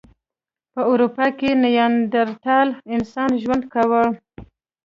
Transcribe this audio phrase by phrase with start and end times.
[0.73, 4.03] په اروپا کې نیاندرتال انسان ژوند کاوه.